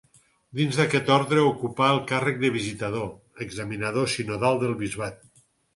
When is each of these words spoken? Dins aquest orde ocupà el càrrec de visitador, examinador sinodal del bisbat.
Dins 0.59 0.79
aquest 0.83 1.11
orde 1.15 1.43
ocupà 1.51 1.91
el 1.97 2.01
càrrec 2.13 2.41
de 2.45 2.53
visitador, 2.59 3.07
examinador 3.49 4.13
sinodal 4.19 4.63
del 4.65 4.77
bisbat. 4.85 5.27